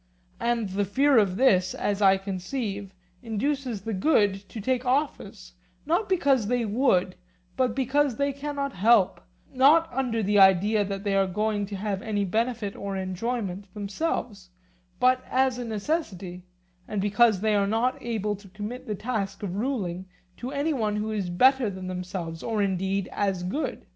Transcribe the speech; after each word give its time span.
And 0.39 0.69
the 0.69 0.83
fear 0.83 1.19
of 1.19 1.35
this, 1.37 1.75
as 1.75 2.01
I 2.01 2.17
conceive, 2.17 2.91
induces 3.21 3.81
the 3.81 3.93
good 3.93 4.49
to 4.49 4.59
take 4.59 4.83
office, 4.83 5.53
not 5.85 6.09
because 6.09 6.47
they 6.47 6.65
would, 6.65 7.15
but 7.55 7.75
because 7.75 8.15
they 8.15 8.33
cannot 8.33 8.73
help—not 8.73 9.93
under 9.93 10.23
the 10.23 10.39
idea 10.39 10.83
that 10.83 11.03
they 11.03 11.15
are 11.15 11.27
going 11.27 11.67
to 11.67 11.75
have 11.75 12.01
any 12.01 12.25
benefit 12.25 12.75
or 12.75 12.97
enjoyment 12.97 13.71
themselves, 13.75 14.49
but 14.99 15.23
as 15.29 15.59
a 15.59 15.65
necessity, 15.65 16.45
and 16.87 16.99
because 16.99 17.41
they 17.41 17.53
are 17.53 17.67
not 17.67 17.95
able 18.01 18.35
to 18.37 18.49
commit 18.49 18.87
the 18.87 18.95
task 18.95 19.43
of 19.43 19.55
ruling 19.57 20.07
to 20.37 20.49
any 20.51 20.73
one 20.73 20.95
who 20.95 21.11
is 21.11 21.29
better 21.29 21.69
than 21.69 21.85
themselves, 21.85 22.41
or 22.41 22.63
indeed 22.63 23.07
as 23.11 23.43
good. 23.43 23.85